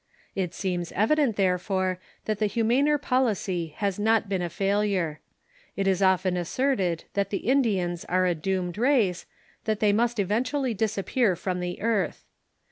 It 0.33 0.55
seems 0.55 0.91
evident, 0.93 1.35
therefore, 1.35 1.99
that 2.25 2.39
the 2.39 2.47
humaner 2.47 2.97
policy 2.97 3.75
has 3.77 3.99
not 3.99 4.27
been 4.27 4.41
a 4.41 4.49
failure. 4.49 5.19
It 5.75 5.85
is 5.87 6.01
often 6.01 6.35
asserted 6.37 7.03
that 7.13 7.29
the 7.29 7.45
Indians 7.47 8.03
are 8.05 8.25
a 8.25 8.33
doomed 8.33 8.79
race, 8.79 9.27
that 9.65 9.79
they 9.79 9.93
must 9.93 10.17
event 10.17 10.51
ually 10.53 10.75
disappear 10.75 11.35
fi'otn 11.35 11.59
the 11.61 11.81
earth. 11.83 12.25